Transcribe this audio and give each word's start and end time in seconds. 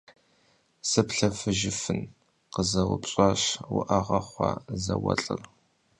-Сыплъэфыжыфын?– 0.89 1.99
къызэупщӀащ 2.53 3.41
уӏэгъэ 3.77 4.19
хъуа 4.27 4.49
зауэлӏыр. 4.83 5.41